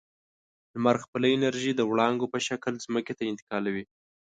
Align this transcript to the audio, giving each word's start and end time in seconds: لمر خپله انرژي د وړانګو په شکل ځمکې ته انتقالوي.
لمر 0.75 0.95
خپله 1.03 1.27
انرژي 1.35 1.71
د 1.75 1.81
وړانګو 1.89 2.31
په 2.33 2.39
شکل 2.47 2.73
ځمکې 2.85 3.13
ته 3.17 3.23
انتقالوي. 3.31 3.85